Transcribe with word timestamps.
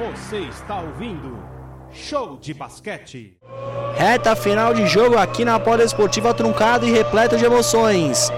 Você 0.00 0.38
está 0.38 0.80
ouvindo 0.80 1.38
Show 1.92 2.38
de 2.40 2.54
Basquete. 2.54 3.36
Reta 3.94 4.34
final 4.34 4.72
de 4.72 4.86
jogo 4.86 5.18
aqui 5.18 5.44
na 5.44 5.60
Esportiva 5.84 6.32
truncada 6.32 6.86
e 6.86 6.90
repleta 6.90 7.36
de 7.36 7.44
emoções. 7.44 8.32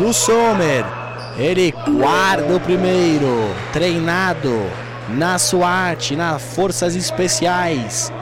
Do 0.00 0.12
Sommer. 0.12 0.84
Ele 1.38 1.72
guarda 1.96 2.56
o 2.56 2.58
primeiro. 2.58 3.54
Treinado 3.72 4.50
na 5.10 5.38
SWAT, 5.38 6.16
nas 6.16 6.42
Forças 6.56 6.96
Especiais. 6.96 8.12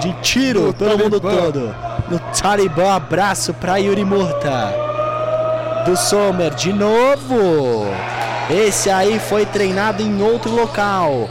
De 0.00 0.10
tiro 0.22 0.68
No 0.68 0.72
pelo 0.72 0.96
mundo 0.96 1.20
Talibã. 1.20 1.42
todo. 1.42 1.74
No 2.08 2.18
Talibã, 2.40 2.94
abraço 2.94 3.52
para 3.52 3.76
Yuri 3.76 4.06
Murta. 4.06 4.72
Do 5.84 5.94
Sommer 5.98 6.54
de 6.54 6.72
novo. 6.72 7.84
Esse 8.48 8.88
aí 8.88 9.18
foi 9.18 9.44
treinado 9.44 10.02
em 10.02 10.22
outro 10.22 10.50
local. 10.50 11.28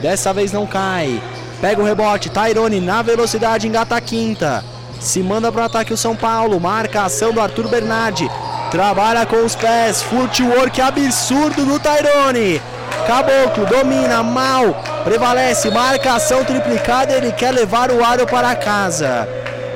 Dessa 0.00 0.32
vez 0.32 0.52
não 0.52 0.66
cai. 0.66 1.20
Pega 1.60 1.80
o 1.80 1.84
rebote, 1.84 2.30
Tyrone 2.30 2.80
na 2.80 3.02
velocidade, 3.02 3.66
engata 3.66 3.96
a 3.96 4.00
quinta. 4.00 4.64
Se 5.00 5.22
manda 5.22 5.50
para 5.50 5.62
o 5.62 5.64
ataque 5.64 5.92
o 5.92 5.96
São 5.96 6.14
Paulo. 6.14 6.60
Marca 6.60 7.02
a 7.02 7.04
ação 7.06 7.32
do 7.32 7.40
Arthur 7.40 7.68
Bernardi. 7.68 8.30
Trabalha 8.70 9.26
com 9.26 9.44
os 9.44 9.54
pés. 9.56 10.02
Footwork 10.02 10.80
absurdo 10.80 11.64
do 11.64 11.78
Tyrone. 11.78 12.60
Caboclo 13.06 13.66
domina 13.66 14.22
mal. 14.22 14.82
Prevalece. 15.04 15.70
Marcação 15.70 16.44
triplicada. 16.44 17.12
Ele 17.12 17.32
quer 17.32 17.52
levar 17.52 17.90
o 17.90 18.04
aro 18.04 18.26
para 18.26 18.54
casa. 18.54 19.28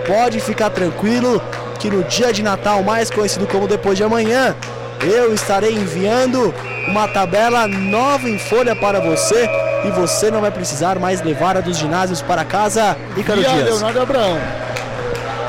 Pode 0.07 0.41
ficar 0.41 0.71
tranquilo 0.71 1.41
que 1.79 1.91
no 1.91 2.05
dia 2.05 2.33
de 2.33 2.43
Natal, 2.43 2.83
mais 2.83 3.11
conhecido 3.11 3.47
como 3.47 3.67
depois 3.67 3.97
de 3.97 4.05
amanhã, 4.05 4.55
eu 5.01 5.35
estarei 5.35 5.75
enviando 5.75 6.55
uma 6.87 7.09
tabela 7.09 7.67
nova 7.67 8.29
em 8.29 8.39
folha 8.39 8.77
para 8.77 9.01
você 9.01 9.49
e 9.85 9.91
você 9.91 10.31
não 10.31 10.41
vai 10.41 10.51
precisar 10.51 10.99
mais 10.99 11.23
levar 11.23 11.57
a 11.57 11.61
dos 11.61 11.77
ginásios 11.77 12.23
para 12.23 12.45
casa. 12.45 12.97
Ícaro 13.17 13.41
E 13.41 13.45
Dias. 13.45 13.65
Leonardo 13.65 14.01
Abraão. 14.01 14.39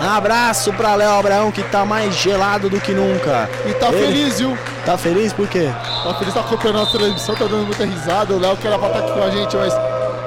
Abraço 0.01 0.73
para 0.73 0.95
Léo 0.95 1.11
Abraão 1.11 1.51
que 1.51 1.63
tá 1.63 1.85
mais 1.85 2.13
gelado 2.15 2.69
do 2.69 2.79
que 2.79 2.91
nunca. 2.91 3.49
E 3.65 3.73
tá 3.73 3.87
Ele- 3.87 4.05
feliz, 4.05 4.39
viu? 4.39 4.57
Tá 4.85 4.97
feliz 4.97 5.31
por 5.31 5.47
quê? 5.47 5.69
Tá 6.03 6.13
feliz, 6.15 6.33
tá 6.33 6.41
acompanhando 6.41 6.75
a 6.77 6.79
nossa 6.81 6.97
transmissão, 6.97 7.35
tá 7.35 7.45
dando 7.45 7.65
muita 7.65 7.85
risada. 7.85 8.33
O 8.33 8.39
Léo 8.39 8.57
que 8.57 8.67
era 8.67 8.77
pra 8.77 8.87
estar 8.89 8.99
aqui 8.99 9.11
com 9.13 9.23
a 9.23 9.29
gente, 9.29 9.55
mas 9.55 9.73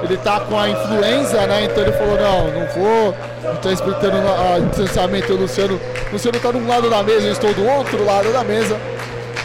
ele 0.02 0.16
tá 0.16 0.40
com 0.40 0.58
a 0.58 0.68
influenza, 0.70 1.46
né? 1.46 1.64
Então 1.64 1.82
ele 1.82 1.92
falou, 1.92 2.16
não, 2.18 2.50
não 2.52 2.66
vou. 2.68 3.14
Não 3.44 3.56
tô 3.56 3.68
respeitando 3.68 4.16
o 4.16 4.66
distanciamento. 4.70 5.34
O 5.34 5.36
Luciano, 5.36 5.74
o 6.08 6.12
Luciano 6.12 6.38
tá 6.40 6.50
de 6.50 6.56
um 6.56 6.66
lado 6.66 6.88
da 6.88 7.02
mesa, 7.02 7.26
eu 7.26 7.32
estou 7.32 7.52
do 7.52 7.66
outro 7.66 8.02
lado 8.04 8.32
da 8.32 8.42
mesa. 8.44 8.76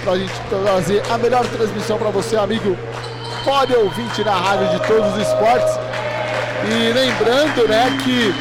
Pra 0.04 0.16
gente 0.16 0.32
trazer 0.50 1.04
a 1.12 1.18
melhor 1.18 1.46
transmissão 1.46 1.98
pra 1.98 2.10
você, 2.10 2.38
amigo. 2.38 2.78
Pode 3.44 3.76
ouvinte 3.76 4.24
na 4.24 4.34
rádio 4.34 4.70
de 4.70 4.88
todos 4.88 5.14
os 5.14 5.28
esportes. 5.28 5.74
E 6.70 6.94
lembrando, 6.94 7.68
né, 7.68 7.98
que 8.04 8.34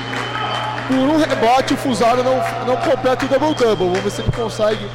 por 0.89 0.97
um 0.97 1.17
rebote 1.17 1.75
o 1.75 1.77
Fusaro 1.77 2.23
não, 2.23 2.37
não 2.67 2.77
completa 2.77 3.25
o 3.25 3.29
double-double. 3.29 3.89
Vamos 3.89 4.01
ver 4.01 4.11
se 4.11 4.21
ele 4.21 4.33
consegue 4.33 4.87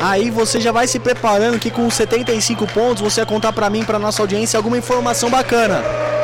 Aí 0.00 0.30
você 0.30 0.60
já 0.60 0.72
vai 0.72 0.86
se 0.86 0.98
preparando 0.98 1.58
que 1.58 1.70
com 1.70 1.88
75 1.88 2.66
pontos 2.68 3.02
você 3.02 3.22
vai 3.22 3.26
contar 3.32 3.52
pra 3.52 3.70
mim, 3.70 3.84
pra 3.84 3.98
nossa 3.98 4.22
audiência, 4.22 4.56
alguma 4.56 4.76
informação 4.76 5.30
bacana. 5.30 5.82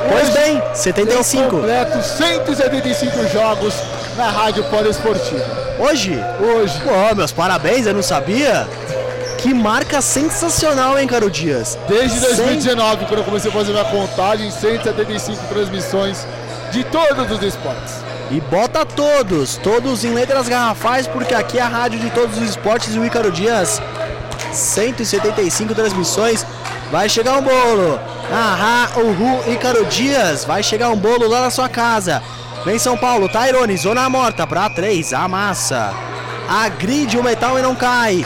Pois 0.09 0.29
Hoje, 0.29 0.33
bem, 0.33 0.57
Eu 0.59 0.75
75. 0.75 1.51
completo 1.51 2.03
175 2.03 3.29
jogos 3.29 3.75
na 4.17 4.29
Rádio 4.29 4.65
Poliesportiva. 4.65 5.45
Hoje? 5.79 6.19
Hoje. 6.41 6.81
Pô, 6.81 7.15
meus 7.15 7.33
parabéns, 7.33 7.87
eu 7.87 7.95
não 7.95 8.03
sabia. 8.03 8.69
Que 9.43 9.55
marca 9.55 10.03
sensacional, 10.03 10.99
hein, 10.99 11.07
Caro 11.07 11.31
Dias? 11.31 11.79
Desde 11.89 12.19
Cem- 12.21 12.37
2019, 12.37 13.07
quando 13.07 13.21
eu 13.21 13.25
comecei 13.25 13.51
a 13.51 13.55
fazer 13.55 13.73
minha 13.73 13.85
contagem, 13.87 14.51
175 14.51 15.47
transmissões 15.47 16.27
de 16.71 16.85
todos 16.85 17.31
os 17.31 17.43
esportes. 17.43 17.95
E 18.31 18.41
bota 18.43 18.85
todos, 18.85 19.57
todos 19.57 20.05
em 20.05 20.13
letras 20.13 20.47
garrafais, 20.49 21.07
porque 21.07 21.35
aqui 21.35 21.59
é 21.59 21.63
a 21.63 21.69
rádio 21.69 21.99
de 21.99 22.11
todos 22.11 22.37
os 22.39 22.51
esportes 22.51 22.95
e 22.95 22.99
o 22.99 23.05
Ícaro 23.05 23.33
Dias. 23.33 23.81
175 24.53 25.75
transmissões. 25.75 26.45
Vai 26.93 27.09
chegar 27.09 27.39
um 27.39 27.43
bolo. 27.43 27.99
Ahá, 28.31 28.91
uhul, 28.97 29.53
Ícaro 29.53 29.85
Dias. 29.87 30.45
Vai 30.45 30.63
chegar 30.63 30.91
um 30.91 30.97
bolo 30.97 31.27
lá 31.29 31.41
na 31.43 31.51
sua 31.51 31.69
casa. 31.69 32.23
Vem 32.65 32.79
São 32.79 32.97
Paulo, 32.97 33.29
Tairone, 33.29 33.77
zona 33.77 34.09
morta 34.11 34.47
pra 34.47 34.69
3, 34.69 35.13
amassa. 35.15 35.93
Agride 36.49 37.17
o 37.19 37.23
metal 37.23 37.59
e 37.59 37.63
não 37.63 37.75
cai. 37.75 38.25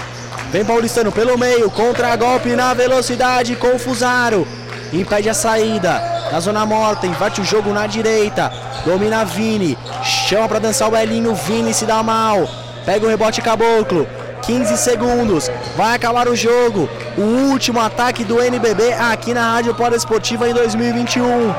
Vem 0.55 0.65
Paulistano 0.65 1.11
pelo 1.11 1.37
meio, 1.37 1.69
contra 1.69 2.15
golpe 2.15 2.51
na 2.51 2.73
velocidade 2.73 3.57
com 3.57 3.75
o 3.75 3.79
Fusaro. 3.79 4.47
Impede 4.93 5.29
a 5.29 5.35
saída. 5.35 6.01
Na 6.31 6.39
zona 6.39 6.65
morta, 6.65 7.09
invade 7.09 7.41
o 7.41 7.45
jogo 7.45 7.73
na 7.73 7.89
direita. 7.89 8.53
Domina 8.87 9.25
Vini. 9.25 9.77
Chama 10.05 10.49
pra 10.49 10.61
dançar 10.61 10.89
o 10.89 10.97
Elinho. 10.97 11.35
Vini 11.35 11.75
se 11.75 11.85
dá 11.85 12.05
mal. 12.05 12.49
Pega 12.87 13.05
o 13.05 13.09
rebote 13.09 13.43
caboclo. 13.43 14.07
15 14.43 14.77
segundos. 14.77 15.51
Vai 15.77 15.97
acabar 15.97 16.29
o 16.29 16.37
jogo. 16.37 16.89
O 17.19 17.51
último 17.51 17.81
ataque 17.81 18.23
do 18.23 18.41
NBB 18.41 18.93
aqui 18.93 19.35
na 19.35 19.55
Rádio 19.55 19.75
Poliesportiva 19.75 20.49
em 20.49 20.55
2021. 20.55 21.53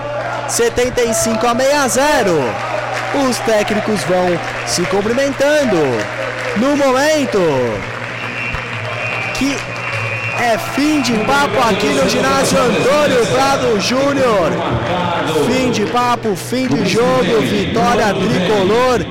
75 0.48 1.46
a 1.46 1.90
60. 1.90 2.32
Os 3.30 3.38
técnicos 3.40 4.02
vão 4.06 4.40
se 4.66 4.84
cumprimentando. 4.84 5.76
No 6.56 6.78
momento 6.78 7.42
que 9.38 9.56
é 10.40 10.58
fim 10.58 11.02
de 11.02 11.14
papo 11.26 11.58
aqui 11.70 11.88
no 11.88 12.10
ginásio 12.10 12.58
Antônio 12.58 13.26
Prado 13.28 13.80
Júnior. 13.80 14.52
Fim 15.46 15.72
de 15.72 15.86
papo, 15.86 16.36
fim 16.36 16.68
de 16.68 16.86
jogo, 16.86 17.42
vitória 17.42 18.14
tricolor. 18.14 19.06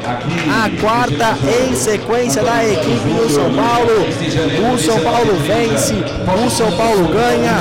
A 0.51 0.71
quarta 0.81 1.37
em 1.47 1.75
sequência 1.75 2.43
da 2.43 2.65
equipe 2.65 3.09
do 3.09 3.29
São 3.31 3.53
Paulo. 3.55 4.73
O 4.73 4.79
São 4.79 5.01
Paulo 5.01 5.35
vence, 5.47 5.95
o 5.95 6.51
São 6.51 6.73
Paulo 6.73 7.09
ganha, 7.09 7.59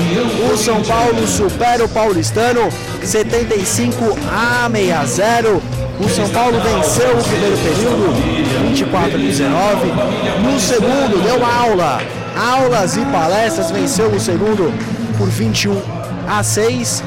o 0.52 0.58
São 0.58 0.82
Paulo 0.84 1.28
supera 1.28 1.84
o 1.84 1.90
paulistano 1.90 2.70
75 3.02 4.18
a 4.30 4.70
60. 4.70 5.84
O 6.00 6.10
São 6.10 6.28
Paulo 6.30 6.60
venceu 6.60 7.18
o 7.18 7.24
primeiro 7.24 7.58
período, 7.58 8.68
24 8.68 9.16
a 9.16 9.18
19. 9.18 9.92
No 10.42 10.60
segundo, 10.60 11.24
deu 11.24 11.46
aula. 11.46 12.23
Aulas 12.36 12.98
e 12.98 13.06
palestras, 13.06 13.72
venceu 13.72 14.10
o 14.10 14.20
segundo 14.20 14.74
por 15.18 15.30
21 15.30 15.80
a 16.28 16.44
6. 16.44 17.04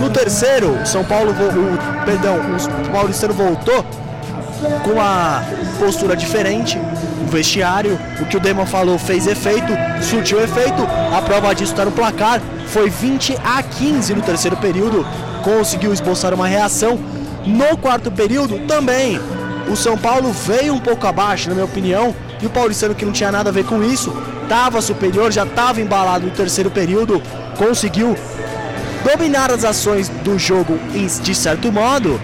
No 0.00 0.10
terceiro, 0.10 0.86
São 0.86 1.04
Paulo, 1.04 1.32
o, 1.32 2.04
perdão, 2.04 2.36
o 2.36 2.92
paulistano 2.92 3.32
voltou 3.32 3.84
com 4.82 4.90
uma 4.92 5.42
postura 5.78 6.16
diferente. 6.16 6.78
O 7.22 7.26
vestiário, 7.28 7.98
o 8.20 8.26
que 8.26 8.36
o 8.36 8.40
Demon 8.40 8.66
falou 8.66 8.98
fez 8.98 9.26
efeito, 9.26 9.72
surtiu 10.00 10.40
efeito. 10.40 10.86
A 11.16 11.20
prova 11.22 11.54
disso 11.54 11.72
está 11.72 11.84
no 11.84 11.92
placar. 11.92 12.40
Foi 12.66 12.90
20 12.90 13.36
a 13.44 13.62
15 13.62 14.14
no 14.14 14.22
terceiro 14.22 14.56
período. 14.56 15.06
Conseguiu 15.42 15.92
esboçar 15.92 16.34
uma 16.34 16.46
reação. 16.46 16.98
No 17.44 17.76
quarto 17.76 18.10
período 18.10 18.58
também. 18.66 19.20
O 19.70 19.76
São 19.76 19.96
Paulo 19.96 20.32
veio 20.32 20.74
um 20.74 20.80
pouco 20.80 21.06
abaixo, 21.06 21.48
na 21.48 21.54
minha 21.54 21.64
opinião. 21.64 22.14
E 22.40 22.46
o 22.46 22.50
Paulistano, 22.50 22.94
que 22.94 23.04
não 23.04 23.12
tinha 23.12 23.32
nada 23.32 23.50
a 23.50 23.52
ver 23.52 23.64
com 23.64 23.82
isso, 23.82 24.12
estava 24.42 24.80
superior, 24.80 25.32
já 25.32 25.44
estava 25.44 25.80
embalado 25.80 26.26
no 26.26 26.32
terceiro 26.32 26.70
período. 26.70 27.22
Conseguiu 27.56 28.16
dominar 29.04 29.50
as 29.50 29.64
ações 29.64 30.08
do 30.08 30.38
jogo 30.38 30.78
de 31.22 31.34
certo 31.34 31.72
modo 31.72 32.20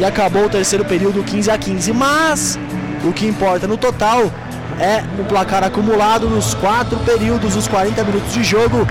e 0.00 0.04
acabou 0.04 0.46
o 0.46 0.48
terceiro 0.48 0.84
período 0.84 1.22
15 1.22 1.50
a 1.50 1.58
15. 1.58 1.92
Mas 1.92 2.58
o 3.04 3.12
que 3.12 3.26
importa 3.26 3.66
no 3.66 3.76
total 3.76 4.30
é 4.80 5.02
o 5.20 5.24
placar 5.24 5.62
acumulado 5.62 6.28
nos 6.28 6.54
quatro 6.54 6.98
períodos, 7.00 7.56
os 7.56 7.68
40 7.68 8.02
minutos 8.04 8.32
de 8.32 8.42
jogo. 8.42 8.86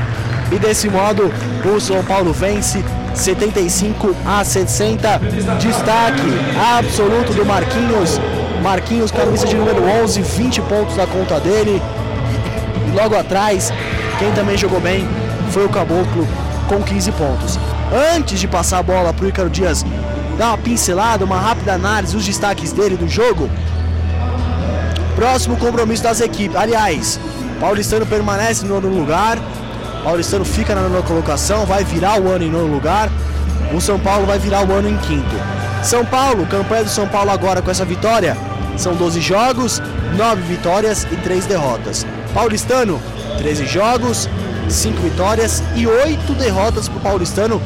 E 0.52 0.60
desse 0.60 0.90
modo 0.90 1.32
o 1.66 1.80
São 1.80 2.04
Paulo 2.04 2.32
vence 2.34 2.84
75 3.14 4.16
a 4.26 4.44
60. 4.44 5.20
Destaque 5.60 6.22
absoluto 6.78 7.34
do 7.34 7.46
Marquinhos. 7.46 8.20
Marquinhos, 8.62 9.12
camisa 9.12 9.48
de 9.48 9.56
número 9.56 9.84
11, 10.04 10.22
20 10.22 10.62
pontos 10.62 10.96
na 10.96 11.08
conta 11.08 11.40
dele. 11.40 11.82
E 12.88 12.96
logo 12.96 13.16
atrás, 13.16 13.74
quem 14.20 14.32
também 14.34 14.58
jogou 14.58 14.80
bem 14.80 15.08
foi 15.50 15.66
o 15.66 15.70
Caboclo 15.70 16.28
com 16.68 16.82
15 16.82 17.12
pontos. 17.14 17.60
Antes 18.16 18.40
de 18.40 18.48
passar 18.48 18.80
a 18.80 18.84
bola 18.84 19.12
para 19.12 19.26
o 19.26 19.28
Ícaro 19.28 19.50
Dias 19.50 19.84
dar 20.38 20.50
uma 20.50 20.58
pincelada, 20.58 21.26
uma 21.26 21.40
rápida 21.40 21.74
análise 21.74 22.16
dos 22.16 22.26
destaques 22.26 22.72
dele 22.72 22.96
do 22.96 23.08
jogo. 23.08 23.50
Próximo 25.16 25.58
compromisso 25.58 26.04
das 26.04 26.22
equipes. 26.22 26.56
Aliás, 26.56 27.20
Paulistano 27.60 28.06
permanece 28.06 28.66
no 28.66 28.80
nono 28.80 28.96
lugar. 28.96 29.40
Paulistano 30.04 30.46
fica 30.46 30.74
na 30.76 30.82
nona 30.82 31.02
colocação, 31.02 31.66
vai 31.66 31.84
virar 31.84 32.22
o 32.22 32.30
ano 32.30 32.44
em 32.44 32.50
nono 32.50 32.72
lugar. 32.72 33.10
O 33.74 33.82
São 33.82 34.00
Paulo 34.00 34.26
vai 34.26 34.38
virar 34.38 34.68
o 34.68 34.72
ano 34.72 34.90
em 34.90 34.98
quinto. 34.98 35.36
São 35.84 36.06
Paulo, 36.06 36.46
campanha 36.46 36.84
do 36.84 36.90
São 36.90 37.08
Paulo 37.08 37.32
agora 37.32 37.62
com 37.62 37.72
essa 37.72 37.84
vitória. 37.84 38.38
São 38.78 38.96
12 38.96 39.22
jogos, 39.22 39.82
9 40.18 40.42
vitórias 40.44 41.06
e 41.12 41.16
3 41.18 41.46
derrotas. 41.46 42.06
Paulistano, 42.34 43.02
13 43.38 43.66
jogos, 43.66 44.30
5 44.70 45.02
vitórias 45.02 45.62
e 45.76 45.86
8 45.86 46.34
derrotas 46.34 46.88
para 46.88 46.98
o 46.98 47.02
Paulistano, 47.02 47.62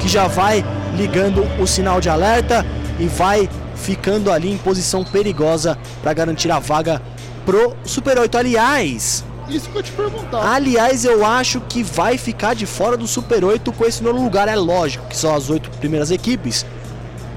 que 0.00 0.08
já 0.08 0.26
vai 0.26 0.64
ligando 0.96 1.46
o 1.60 1.66
sinal 1.66 2.00
de 2.00 2.08
alerta 2.08 2.64
e 2.98 3.06
vai 3.06 3.48
ficando 3.74 4.30
ali 4.30 4.52
em 4.52 4.58
posição 4.58 5.02
perigosa 5.02 5.78
para 6.02 6.12
garantir 6.12 6.50
a 6.50 6.58
vaga 6.58 7.00
pro 7.46 7.74
Super 7.84 8.18
8. 8.18 8.36
Aliás, 8.36 9.24
isso 9.48 9.68
que 9.68 9.78
eu 9.78 9.82
te 9.82 9.92
perguntar. 9.92 10.54
Aliás, 10.54 11.04
eu 11.04 11.24
acho 11.24 11.60
que 11.62 11.82
vai 11.82 12.16
ficar 12.16 12.54
de 12.54 12.66
fora 12.66 12.96
do 12.96 13.06
Super 13.06 13.44
8 13.44 13.72
com 13.72 13.84
esse 13.84 14.02
nono 14.02 14.22
lugar. 14.22 14.48
É 14.48 14.54
lógico 14.54 15.06
que 15.08 15.16
são 15.16 15.34
as 15.34 15.50
oito 15.50 15.70
primeiras 15.78 16.10
equipes. 16.10 16.64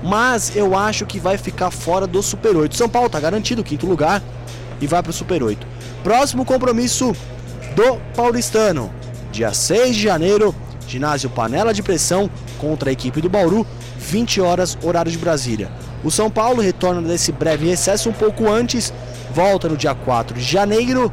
Mas 0.03 0.53
eu 0.55 0.77
acho 0.77 1.05
que 1.05 1.19
vai 1.19 1.37
ficar 1.37 1.71
fora 1.71 2.05
do 2.05 2.21
Super 2.21 2.57
8. 2.57 2.75
São 2.75 2.89
Paulo 2.89 3.09
tá 3.09 3.19
garantido 3.19 3.61
o 3.61 3.63
quinto 3.63 3.87
lugar 3.87 4.21
e 4.81 4.85
vai 4.85 5.01
para 5.01 5.11
o 5.11 5.13
Super 5.13 5.41
8. 5.41 5.65
Próximo 6.03 6.43
compromisso 6.43 7.15
do 7.73 7.95
Paulistano. 8.13 8.91
Dia 9.31 9.53
6 9.53 9.95
de 9.95 10.03
janeiro, 10.03 10.53
ginásio 10.87 11.29
Panela 11.29 11.73
de 11.73 11.81
Pressão 11.81 12.29
contra 12.59 12.89
a 12.89 12.93
equipe 12.93 13.21
do 13.21 13.29
Bauru, 13.29 13.65
20 13.97 14.41
horas, 14.41 14.77
horário 14.83 15.11
de 15.11 15.17
Brasília. 15.17 15.71
O 16.03 16.11
São 16.11 16.29
Paulo 16.29 16.61
retorna 16.61 17.01
desse 17.01 17.31
breve 17.31 17.65
recesso 17.65 18.09
um 18.09 18.13
pouco 18.13 18.49
antes, 18.49 18.93
volta 19.33 19.69
no 19.69 19.77
dia 19.77 19.95
4 19.95 20.37
de 20.37 20.43
janeiro, 20.43 21.09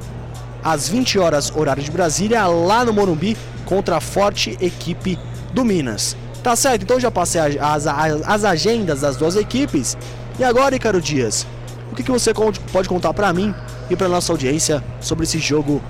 às 0.62 0.88
20 0.88 1.18
horas, 1.18 1.52
horário 1.54 1.82
de 1.82 1.90
Brasília, 1.90 2.46
lá 2.46 2.84
no 2.84 2.92
Morumbi, 2.92 3.36
contra 3.64 3.96
a 3.96 4.00
forte 4.00 4.58
equipe 4.60 5.16
do 5.54 5.64
Minas. 5.64 6.16
Tá 6.42 6.56
certo? 6.56 6.82
Então 6.82 6.98
já 6.98 7.10
passei 7.10 7.40
as, 7.40 7.86
as, 7.86 8.22
as 8.26 8.44
agendas 8.44 9.00
das 9.02 9.16
duas 9.16 9.36
equipes. 9.36 9.96
E 10.38 10.44
agora, 10.44 10.74
Icaro 10.74 11.00
Dias, 11.00 11.46
o 11.92 11.94
que, 11.94 12.02
que 12.02 12.10
você 12.10 12.32
pode 12.72 12.88
contar 12.88 13.12
para 13.12 13.32
mim 13.32 13.54
e 13.90 13.96
para 13.96 14.08
nossa 14.08 14.32
audiência 14.32 14.82
sobre 15.00 15.24
esse 15.24 15.38
jogo 15.38 15.82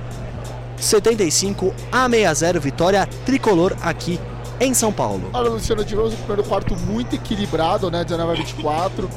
75 0.77 1.75
a 1.93 2.09
60 2.09 2.59
vitória 2.59 3.07
tricolor 3.25 3.77
aqui 3.83 4.19
em 4.59 4.75
São 4.75 4.93
Paulo. 4.93 5.31
Olha, 5.33 5.51
Luciano, 5.51 5.85
tivemos 5.85 6.13
um 6.13 6.17
primeiro 6.17 6.45
quarto 6.45 6.75
muito 6.77 7.15
equilibrado, 7.15 7.91
né? 7.91 8.03
19 8.05 8.33
a 8.33 8.35
24, 8.35 9.11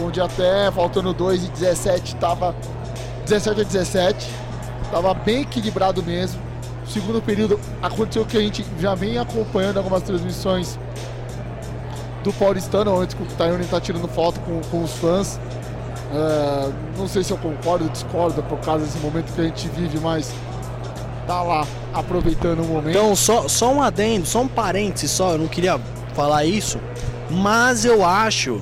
onde 0.00 0.20
até 0.20 0.70
faltando 0.70 1.12
2 1.12 1.44
e 1.44 1.48
17 1.48 2.14
estava 2.14 2.54
17 3.24 3.60
a 3.60 3.64
17, 3.64 4.30
estava 4.84 5.14
bem 5.14 5.42
equilibrado 5.42 6.02
mesmo. 6.02 6.47
Segundo 6.88 7.20
período 7.20 7.60
aconteceu 7.82 8.24
que 8.24 8.36
a 8.36 8.40
gente 8.40 8.64
já 8.80 8.94
vem 8.94 9.18
acompanhando 9.18 9.76
algumas 9.76 10.02
transmissões 10.02 10.78
do 12.24 12.32
Paulistano, 12.32 12.94
onde 12.94 13.14
o 13.14 13.26
Tayone 13.36 13.64
está 13.64 13.80
tirando 13.80 14.08
foto 14.08 14.40
com, 14.40 14.60
com 14.70 14.82
os 14.82 14.92
fãs. 14.92 15.38
Uh, 16.10 16.72
não 16.96 17.06
sei 17.06 17.22
se 17.22 17.30
eu 17.30 17.36
concordo 17.36 17.84
ou 17.84 17.90
discordo 17.90 18.42
por 18.44 18.58
causa 18.60 18.86
desse 18.86 18.98
momento 18.98 19.32
que 19.34 19.40
a 19.40 19.44
gente 19.44 19.68
vive, 19.68 20.00
mas 20.00 20.32
tá 21.26 21.42
lá 21.42 21.66
aproveitando 21.92 22.60
o 22.60 22.64
momento. 22.64 22.96
Então, 22.96 23.14
só, 23.14 23.46
só 23.46 23.70
um 23.70 23.82
adendo, 23.82 24.26
só 24.26 24.40
um 24.40 24.48
parênteses 24.48 25.10
só, 25.10 25.32
eu 25.32 25.38
não 25.38 25.48
queria 25.48 25.78
falar 26.14 26.46
isso, 26.46 26.80
mas 27.30 27.84
eu 27.84 28.04
acho 28.04 28.58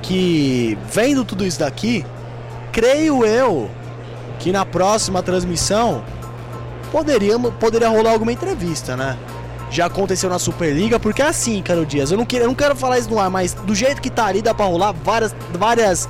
que 0.00 0.78
vendo 0.88 1.24
tudo 1.24 1.44
isso 1.44 1.58
daqui, 1.58 2.06
creio 2.70 3.24
eu 3.24 3.68
que 4.38 4.52
na 4.52 4.64
próxima 4.64 5.22
transmissão 5.22 6.04
poderíamos, 6.92 7.54
poderia 7.54 7.88
rolar 7.88 8.12
alguma 8.12 8.30
entrevista, 8.30 8.96
né? 8.96 9.18
Já 9.70 9.86
aconteceu 9.86 10.28
na 10.28 10.38
Superliga, 10.38 11.00
porque 11.00 11.22
é 11.22 11.26
assim, 11.26 11.62
Caro 11.62 11.86
Dias, 11.86 12.10
eu 12.10 12.18
não, 12.18 12.26
quero, 12.26 12.44
eu 12.44 12.48
não 12.48 12.54
quero 12.54 12.76
falar 12.76 12.98
isso 12.98 13.08
no 13.08 13.18
ar, 13.18 13.30
mas 13.30 13.54
do 13.54 13.74
jeito 13.74 14.02
que 14.02 14.10
tá 14.10 14.26
ali 14.26 14.42
dá 14.42 14.52
pra 14.52 14.66
rolar 14.66 14.92
várias, 14.92 15.34
várias, 15.54 16.08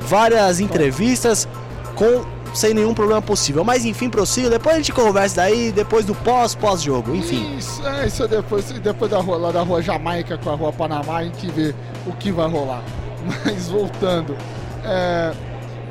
várias 0.00 0.60
entrevistas 0.60 1.48
com 1.96 2.24
sem 2.54 2.74
nenhum 2.74 2.94
problema 2.94 3.20
possível. 3.20 3.64
Mas 3.64 3.84
enfim, 3.84 4.08
prossiga. 4.08 4.48
Depois 4.50 4.74
a 4.74 4.78
gente 4.78 4.92
conversa 4.92 5.36
daí, 5.36 5.72
depois 5.72 6.04
do 6.04 6.14
pós, 6.14 6.54
pós-jogo, 6.54 7.14
enfim. 7.14 7.56
Isso, 7.56 7.86
é, 7.86 8.06
isso 8.06 8.26
depois, 8.28 8.70
depois 8.70 9.10
da 9.10 9.18
rua, 9.18 9.52
da 9.52 9.62
rua 9.62 9.82
Jamaica 9.82 10.38
com 10.38 10.50
a 10.50 10.54
rua 10.54 10.72
Panamá, 10.72 11.18
a 11.18 11.24
gente 11.24 11.50
vê 11.50 11.74
o 12.06 12.12
que 12.12 12.30
vai 12.30 12.48
rolar. 12.48 12.82
Mas 13.44 13.68
voltando, 13.68 14.36
é, 14.84 15.32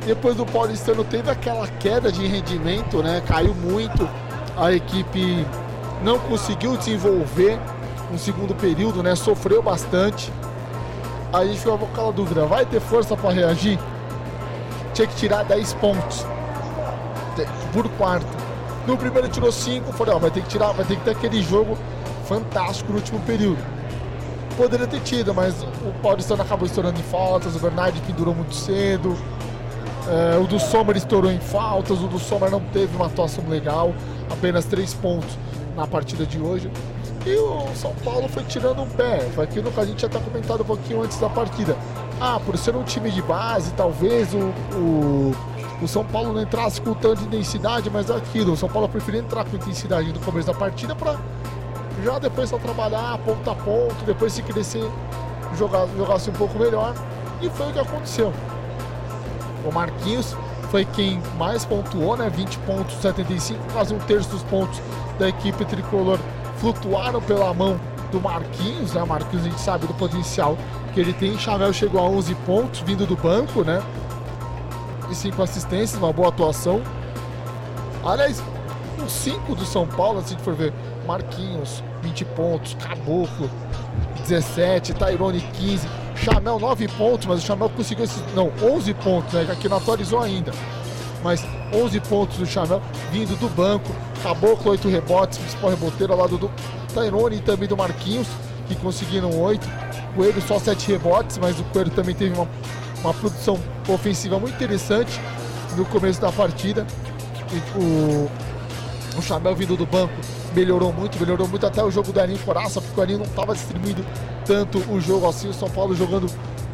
depois 0.06 0.36
do 0.36 0.46
Paulistano 0.46 1.04
teve 1.04 1.30
aquela 1.30 1.68
queda 1.68 2.12
de 2.12 2.26
rendimento, 2.26 3.04
né? 3.04 3.22
Caiu 3.26 3.54
muito. 3.54 4.08
A 4.60 4.74
equipe 4.74 5.48
não 6.04 6.20
conseguiu 6.20 6.76
desenvolver 6.76 7.58
um 8.12 8.18
segundo 8.18 8.54
período, 8.54 9.02
né? 9.02 9.16
Sofreu 9.16 9.64
bastante. 9.64 10.34
Aí 11.32 11.46
a 11.48 11.52
gente 11.52 11.60
ficou 11.60 11.78
com 11.78 11.86
aquela 11.86 12.12
dúvida, 12.12 12.46
vai 12.46 12.66
ter 12.66 12.82
força 12.82 13.16
para 13.16 13.32
reagir? 13.32 13.80
Tinha 14.94 15.08
que 15.08 15.16
tirar 15.16 15.46
10 15.46 15.74
pontos 15.76 16.26
por 17.72 17.88
quarto. 17.92 18.28
No 18.86 18.98
primeiro 18.98 19.30
tirou 19.30 19.52
5, 19.52 19.94
falei, 19.94 20.14
ó, 20.14 20.20
vai 20.20 20.32
ter 20.32 20.42
que 20.42 20.50
tirar, 20.50 20.74
vai 20.74 20.86
ter 20.86 20.98
que 20.98 21.04
ter 21.04 21.12
aquele 21.12 21.42
jogo 21.42 21.78
fantástico 22.28 22.92
no 22.92 22.98
último 22.98 23.20
período. 23.22 23.64
Poderia 24.58 24.88
ter 24.88 25.00
tido, 25.02 25.34
mas 25.34 25.62
o 25.64 25.94
Paulistano 26.02 26.42
acabou 26.42 26.66
estourando 26.66 27.00
em 27.00 27.04
faltas, 27.04 27.56
o 27.56 27.60
Bernardi 27.60 28.02
pendurou 28.02 28.36
muito 28.36 28.56
cedo. 28.56 29.16
É, 30.08 30.38
o 30.38 30.48
do 30.48 30.60
Sommer 30.60 30.98
estourou 30.98 31.32
em 31.32 31.40
faltas, 31.40 32.00
o 32.02 32.08
do 32.08 32.20
Sommer 32.20 32.50
não 32.50 32.60
teve 32.60 32.96
uma 32.96 33.08
atuação 33.08 33.44
legal, 33.48 33.94
apenas 34.32 34.66
3 34.66 34.94
pontos 34.96 35.38
na 35.76 35.86
partida 35.86 36.26
de 36.26 36.40
hoje. 36.40 36.72
E 37.26 37.36
o 37.36 37.68
São 37.76 37.94
Paulo 38.04 38.28
foi 38.30 38.44
tirando 38.44 38.82
um 38.82 38.90
pé, 38.90 39.20
foi 39.36 39.44
aquilo 39.44 39.72
que 39.72 39.80
a 39.80 39.86
gente 39.86 40.02
já 40.02 40.08
está 40.08 40.20
comentado 40.20 40.62
um 40.62 40.66
pouquinho 40.66 41.04
antes 41.04 41.20
da 41.20 41.30
partida. 41.30 41.76
Ah, 42.20 42.40
por 42.44 42.58
ser 42.58 42.76
um 42.76 42.84
time 42.84 43.12
de 43.12 43.22
base, 43.22 43.72
talvez 43.74 44.34
o, 44.34 44.52
o 44.76 45.36
o 45.82 45.88
São 45.88 46.04
Paulo 46.04 46.34
não 46.34 46.42
entrasse 46.42 46.82
com 46.82 46.94
tanto 46.94 47.20
de 47.22 47.28
intensidade, 47.28 47.90
mas 47.90 48.10
é 48.10 48.16
aquilo. 48.16 48.54
O 48.54 48.58
São 48.58 48.68
Paulo 48.68 48.90
preferiu 48.90 49.22
entrar 49.22 49.46
com 49.46 49.56
intensidade 49.56 50.12
no 50.12 50.20
começo 50.20 50.48
da 50.48 50.54
partida 50.54 50.94
para 50.94 51.18
já 52.04 52.20
depois 52.20 52.50
só 52.50 52.58
trabalhar 52.58 53.18
ponto 53.20 53.50
a 53.50 53.56
ponto, 53.56 54.06
depois 54.06 54.34
se 54.34 54.42
crescer, 54.42 54.86
jogar, 55.58 55.88
jogasse 55.98 56.30
um 56.30 56.34
pouco 56.34 56.58
melhor. 56.60 56.94
E 57.42 57.50
foi 57.50 57.70
o 57.70 57.74
que 57.74 57.80
aconteceu. 57.80 58.34
O 59.66 59.72
Marquinhos 59.72 60.36
foi 60.72 60.86
quem 60.86 61.22
mais 61.38 61.66
pontuou, 61.66 62.16
né? 62.16 62.30
20 62.30 62.58
pontos, 62.60 62.96
75, 62.96 63.60
quase 63.74 63.94
um 63.94 64.00
terço 64.00 64.30
dos 64.30 64.44
pontos 64.44 64.82
da 65.18 65.28
equipe 65.28 65.66
tricolor 65.66 66.20
flutuaram 66.58 67.22
pela 67.22 67.54
mão 67.54 67.80
do 68.12 68.20
Marquinhos, 68.20 68.94
né? 68.94 69.04
Marquinhos 69.04 69.46
a 69.46 69.50
gente 69.50 69.62
sabe 69.62 69.88
do 69.88 69.94
potencial 69.94 70.58
que 70.94 71.00
ele 71.00 71.14
tem. 71.14 71.38
Chavel 71.38 71.74
chegou 71.74 72.00
a 72.00 72.04
11 72.04 72.36
pontos 72.36 72.80
vindo 72.82 73.06
do 73.06 73.16
banco, 73.16 73.64
né? 73.64 73.82
e 75.12 75.16
5 75.16 75.42
assistências, 75.42 76.02
uma 76.02 76.14
boa 76.14 76.30
atuação. 76.30 76.82
Aliás, 78.06 78.42
os 79.04 79.12
5 79.12 79.56
do 79.56 79.66
São 79.66 79.88
Paulo, 79.88 80.22
se 80.22 80.28
a 80.28 80.30
gente 80.30 80.44
for 80.44 80.54
ver, 80.54 80.74
Marquinhos, 81.06 81.84
20 82.02 82.26
pontos, 82.26 82.76
Caboclo, 82.76 83.50
17, 84.28 84.94
Tairone, 84.94 85.42
15, 85.42 85.88
Chamel, 86.24 86.60
9 86.60 86.88
pontos, 86.90 87.28
mas 87.28 87.44
o 87.44 87.46
Chamel 87.46 87.70
conseguiu 87.70 88.06
esses. 88.06 88.22
Não, 88.34 88.52
11 88.62 88.94
pontos, 88.96 89.34
né? 89.34 89.58
Que 89.60 89.70
não 89.70 89.78
atualizou 89.78 90.20
ainda. 90.20 90.52
Mas 91.24 91.46
11 91.74 92.00
pontos 92.02 92.38
do 92.38 92.46
Chamel 92.46 92.82
vindo 93.12 93.38
do 93.40 93.50
banco. 93.50 93.94
Caboclo, 94.24 94.72
8 94.72 94.88
rebotes, 94.88 95.38
principal 95.38 95.70
reboteiro 95.70 96.14
ao 96.14 96.20
lado 96.20 96.38
do 96.38 96.52
Tairone 96.94 97.38
e 97.38 97.42
também 97.42 97.68
do 97.68 97.78
Marquinhos, 97.78 98.28
que 98.68 98.76
conseguiram 98.76 99.30
8. 99.40 99.68
Coelho 100.16 100.42
só 100.42 100.60
7 100.60 100.92
rebotes, 100.92 101.38
mas 101.38 101.60
o 101.60 101.64
Coelho 101.66 101.92
também 101.92 102.16
teve 102.16 102.34
uma 102.34 102.48
uma 103.02 103.14
produção 103.14 103.60
ofensiva 103.88 104.40
muito 104.40 104.56
interessante 104.56 105.20
no 105.76 105.86
começo 105.86 106.20
da 106.20 106.32
partida. 106.32 106.86
O, 107.76 108.30
o 109.18 109.22
Chamel 109.22 109.56
vindo 109.56 109.76
do 109.76 109.86
banco 109.86 110.14
melhorou 110.56 110.92
muito, 110.94 111.20
melhorou 111.20 111.48
muito 111.48 111.66
até 111.66 111.84
o 111.84 111.92
jogo 111.92 112.12
do 112.12 112.20
Aninho 112.20 112.40
Coraça, 112.40 112.82
porque 112.82 113.00
o 113.00 113.04
Aninho 113.04 113.20
não 113.20 113.26
estava 113.26 113.54
distribuindo 113.54 114.06
tanto 114.46 114.80
o 114.92 115.00
jogo 115.00 115.28
assim. 115.28 115.50
O 115.50 115.54
São 115.54 115.70
Paulo 115.70 115.96
jogando 115.96 116.28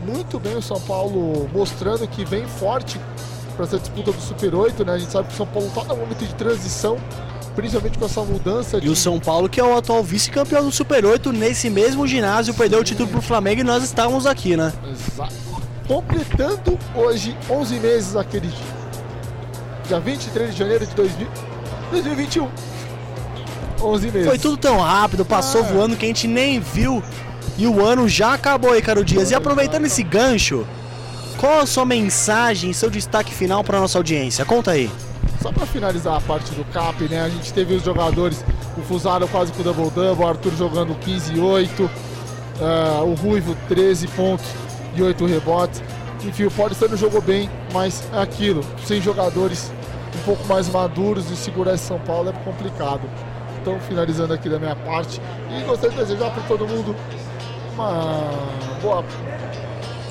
muito 0.05 0.39
bem, 0.39 0.55
o 0.55 0.61
São 0.61 0.79
Paulo 0.81 1.49
mostrando 1.53 2.07
que 2.07 2.23
vem 2.25 2.45
forte 2.45 2.99
para 3.55 3.65
essa 3.65 3.79
disputa 3.79 4.11
do 4.11 4.21
Super 4.21 4.53
8, 4.53 4.85
né? 4.85 4.93
A 4.93 4.97
gente 4.97 5.11
sabe 5.11 5.27
que 5.27 5.33
o 5.33 5.37
São 5.37 5.47
Paulo 5.47 5.67
está 5.67 5.83
no 5.83 5.95
momento 5.95 6.25
de 6.25 6.35
transição, 6.35 6.97
principalmente 7.55 7.97
com 7.97 8.05
essa 8.05 8.21
mudança. 8.21 8.79
De... 8.79 8.87
E 8.87 8.89
o 8.89 8.95
São 8.95 9.19
Paulo, 9.19 9.47
que 9.47 9.59
é 9.59 9.63
o 9.63 9.77
atual 9.77 10.03
vice-campeão 10.03 10.65
do 10.65 10.71
Super 10.71 11.05
8, 11.05 11.31
nesse 11.31 11.69
mesmo 11.69 12.05
ginásio, 12.05 12.53
perdeu 12.53 12.79
o 12.79 12.83
título 12.83 13.07
para 13.09 13.19
o 13.19 13.21
Flamengo 13.21 13.61
e 13.61 13.63
nós 13.63 13.83
estávamos 13.83 14.25
aqui, 14.25 14.57
né? 14.57 14.73
Exato 14.91 15.45
completando 15.87 16.77
hoje 16.95 17.37
11 17.49 17.79
meses 17.79 18.15
aquele 18.15 18.47
dia. 18.47 18.75
Dia 19.87 19.99
23 19.99 20.51
de 20.51 20.57
janeiro 20.57 20.85
de 20.85 20.95
2000, 20.95 21.27
2021. 21.91 22.49
11 23.81 24.11
meses. 24.11 24.27
Foi 24.27 24.39
tudo 24.39 24.57
tão 24.57 24.79
rápido, 24.79 25.25
passou 25.25 25.61
ah. 25.61 25.65
voando 25.65 25.95
que 25.95 26.05
a 26.05 26.07
gente 26.07 26.27
nem 26.27 26.59
viu. 26.59 27.03
E 27.57 27.67
o 27.67 27.85
ano 27.85 28.07
já 28.07 28.33
acabou 28.33 28.73
aí, 28.73 28.81
Caro 28.81 29.03
Dias. 29.03 29.31
E 29.31 29.35
aproveitando 29.35 29.85
esse 29.85 30.03
gancho, 30.03 30.67
qual 31.37 31.59
a 31.59 31.65
sua 31.65 31.85
mensagem, 31.85 32.73
seu 32.73 32.89
destaque 32.89 33.33
final 33.33 33.63
para 33.63 33.79
nossa 33.79 33.97
audiência? 33.97 34.43
Conta 34.43 34.71
aí. 34.71 34.89
Só 35.41 35.51
para 35.51 35.65
finalizar 35.65 36.17
a 36.17 36.21
parte 36.21 36.51
do 36.51 36.65
CAP, 36.65 37.07
né? 37.07 37.21
A 37.21 37.29
gente 37.29 37.53
teve 37.53 37.75
os 37.75 37.83
jogadores, 37.83 38.43
o 38.77 38.81
Fusaro 38.81 39.27
quase 39.27 39.51
com 39.53 39.61
o 39.61 39.63
double-double, 39.63 40.25
o 40.25 40.27
Arthur 40.27 40.51
jogando 40.57 40.95
15 40.95 41.33
e 41.33 41.39
8, 41.39 41.83
uh, 41.83 43.03
o 43.03 43.13
Ruivo 43.13 43.55
13 43.67 44.07
pontos 44.07 44.45
e 44.95 45.03
8 45.03 45.25
rebotes. 45.25 45.83
Enfim, 46.25 46.45
o 46.45 46.51
Paulistano 46.51 46.97
jogou 46.97 47.21
bem, 47.21 47.49
mas 47.71 48.03
é 48.11 48.19
aquilo, 48.19 48.65
sem 48.85 48.99
jogadores 48.99 49.71
pouco 50.25 50.45
mais 50.47 50.67
maduros 50.67 51.29
e 51.29 51.35
segurar 51.35 51.75
esse 51.75 51.85
São 51.85 51.99
Paulo 51.99 52.29
é 52.29 52.33
complicado. 52.43 53.01
Então, 53.61 53.79
finalizando 53.79 54.33
aqui 54.33 54.49
da 54.49 54.59
minha 54.59 54.75
parte, 54.75 55.21
e 55.49 55.63
gostaria 55.63 55.91
de 55.91 56.03
desejar 56.03 56.31
para 56.31 56.43
todo 56.43 56.67
mundo 56.67 56.95
uma 57.73 58.31
boa. 58.81 59.05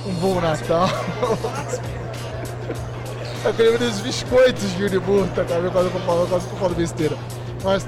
Um 0.07 0.15
bom 0.15 0.41
Natal. 0.41 0.89
eu 3.45 3.55
queria 3.55 3.79
ver 3.79 3.85
os 3.85 4.01
biscoitos 4.01 4.77
de 4.77 4.85
Uriburta, 4.85 5.45
cara, 5.45 5.71
quase 5.71 5.91
que 5.91 5.97
eu 5.97 6.27
quase 6.29 6.47
eu 6.47 6.57
falo 6.59 6.75
besteira. 6.75 7.17
Mas 7.63 7.87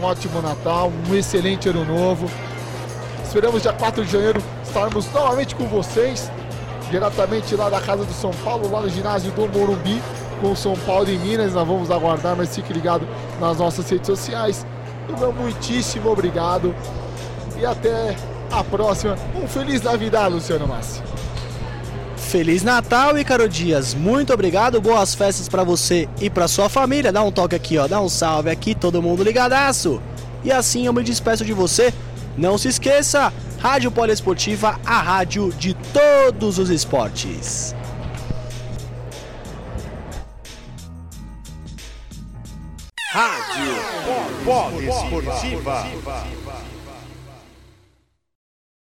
um 0.00 0.04
ótimo 0.04 0.40
Natal, 0.40 0.92
um 1.08 1.14
excelente 1.14 1.68
ano 1.68 1.84
novo. 1.84 2.30
Esperamos 3.22 3.62
dia 3.62 3.72
4 3.72 4.04
de 4.04 4.12
janeiro 4.12 4.42
estarmos 4.62 5.10
novamente 5.12 5.54
com 5.54 5.66
vocês, 5.66 6.30
diretamente 6.90 7.54
lá 7.54 7.68
da 7.68 7.80
casa 7.80 8.04
do 8.04 8.12
São 8.12 8.30
Paulo, 8.44 8.70
lá 8.70 8.80
no 8.80 8.88
ginásio 8.88 9.30
do 9.32 9.48
Morumbi, 9.48 10.00
com 10.40 10.54
São 10.56 10.74
Paulo 10.74 11.10
e 11.10 11.18
Minas. 11.18 11.54
Nós 11.54 11.66
vamos 11.66 11.90
aguardar, 11.90 12.36
mas 12.36 12.54
fique 12.54 12.72
ligado 12.72 13.06
nas 13.40 13.58
nossas 13.58 13.88
redes 13.88 14.06
sociais. 14.06 14.66
E 15.08 15.18
meu 15.18 15.32
muitíssimo 15.32 16.10
obrigado 16.10 16.74
e 17.58 17.64
até 17.64 18.16
a 18.50 18.62
próxima. 18.64 19.16
Um 19.34 19.46
Feliz 19.46 19.82
Navidad, 19.82 20.32
Luciano 20.32 20.66
Massi. 20.66 21.02
Feliz 22.16 22.62
Natal, 22.62 23.16
Icaro 23.18 23.48
Dias. 23.48 23.94
Muito 23.94 24.34
obrigado. 24.34 24.80
Boas 24.80 25.14
festas 25.14 25.48
para 25.48 25.64
você 25.64 26.08
e 26.20 26.28
para 26.28 26.46
sua 26.46 26.68
família. 26.68 27.10
Dá 27.10 27.22
um 27.22 27.32
toque 27.32 27.56
aqui, 27.56 27.78
ó. 27.78 27.88
Dá 27.88 28.00
um 28.00 28.08
salve 28.08 28.50
aqui, 28.50 28.74
todo 28.74 29.02
mundo 29.02 29.22
ligadaço. 29.22 30.00
E 30.44 30.52
assim 30.52 30.86
eu 30.86 30.92
me 30.92 31.02
despeço 31.02 31.44
de 31.44 31.52
você. 31.52 31.92
Não 32.36 32.58
se 32.58 32.68
esqueça, 32.68 33.32
Rádio 33.58 33.90
Poliesportiva, 33.90 34.78
a 34.84 35.00
rádio 35.00 35.52
de 35.58 35.74
todos 35.74 36.58
os 36.58 36.70
esportes. 36.70 37.74
Rádio 43.18 43.74
Poliesportiva. 44.44 45.84